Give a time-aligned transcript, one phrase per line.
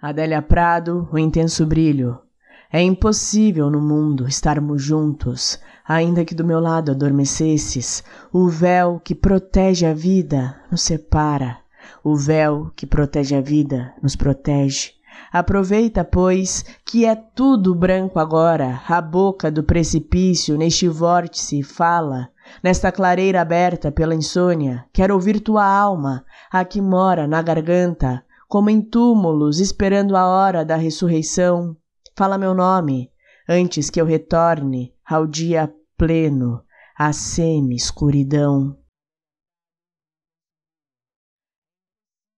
[0.00, 2.20] Adélia Prado, o intenso brilho.
[2.72, 8.04] É impossível no mundo estarmos juntos, ainda que do meu lado adormecesses.
[8.32, 11.58] O véu que protege a vida nos separa.
[12.04, 14.92] O véu que protege a vida nos protege.
[15.32, 22.28] Aproveita, pois, que é tudo branco agora, a boca do precipício neste vórtice fala,
[22.62, 28.70] nesta clareira aberta pela insônia, quero ouvir tua alma, a que mora na garganta, como
[28.70, 31.76] em túmulos esperando a hora da ressurreição.
[32.16, 33.12] Fala meu nome,
[33.46, 36.62] antes que eu retorne ao dia pleno,
[36.98, 38.77] à semi-escuridão.